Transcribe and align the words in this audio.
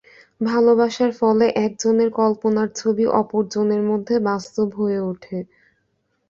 ভালবাসার 0.41 1.11
ফলে 1.19 1.45
একজনের 1.65 2.09
কল্পনার 2.19 2.69
ছবি 2.75 3.05
অপর 3.21 3.43
জনের 3.53 3.83
মধ্যে 3.89 4.15
বাস্তব 4.29 4.67
হয়ে 4.79 4.99
ওঠে। 5.09 5.37